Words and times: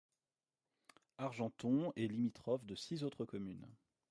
Argenton 1.19 1.93
est 1.95 2.07
limitrophe 2.07 2.65
de 2.65 2.73
six 2.73 3.03
autres 3.03 3.23
communes. 3.23 3.67